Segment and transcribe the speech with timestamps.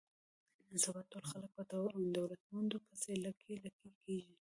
[0.67, 1.63] نن سبا ټول خلک په
[2.17, 4.35] دولتمندو پسې لکۍ لکۍ کېږي.